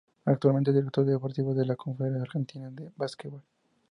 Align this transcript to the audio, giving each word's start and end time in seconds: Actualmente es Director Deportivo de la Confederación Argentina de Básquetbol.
Actualmente 0.25 0.71
es 0.71 0.75
Director 0.77 1.05
Deportivo 1.05 1.53
de 1.53 1.63
la 1.63 1.75
Confederación 1.75 2.23
Argentina 2.23 2.71
de 2.71 2.89
Básquetbol. 2.95 3.43